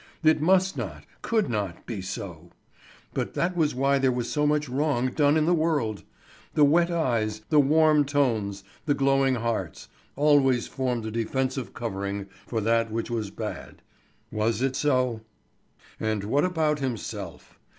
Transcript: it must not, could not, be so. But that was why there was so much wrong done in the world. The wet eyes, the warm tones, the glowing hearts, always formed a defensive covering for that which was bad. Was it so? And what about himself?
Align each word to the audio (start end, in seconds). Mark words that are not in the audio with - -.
it 0.23 0.41
must 0.41 0.75
not, 0.75 1.03
could 1.21 1.47
not, 1.47 1.85
be 1.85 2.01
so. 2.01 2.49
But 3.13 3.35
that 3.35 3.55
was 3.55 3.75
why 3.75 3.99
there 3.99 4.11
was 4.11 4.27
so 4.31 4.47
much 4.47 4.67
wrong 4.67 5.09
done 5.11 5.37
in 5.37 5.45
the 5.45 5.53
world. 5.53 6.01
The 6.55 6.63
wet 6.63 6.89
eyes, 6.89 7.43
the 7.49 7.59
warm 7.59 8.05
tones, 8.05 8.63
the 8.87 8.95
glowing 8.95 9.35
hearts, 9.35 9.89
always 10.15 10.67
formed 10.67 11.05
a 11.05 11.11
defensive 11.11 11.75
covering 11.75 12.25
for 12.47 12.61
that 12.61 12.89
which 12.91 13.11
was 13.11 13.29
bad. 13.29 13.83
Was 14.31 14.63
it 14.63 14.75
so? 14.75 15.21
And 15.99 16.23
what 16.23 16.45
about 16.45 16.79
himself? 16.79 17.59